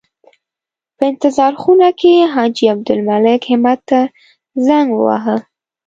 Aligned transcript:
په 0.97 1.03
انتظار 1.11 1.53
خونه 1.61 1.89
کې 1.99 2.13
حاجي 2.33 2.65
عبدالمالک 2.73 3.41
همت 3.51 3.79
ته 3.89 3.99
زنګ 4.65 4.87
وواهه. 4.93 5.35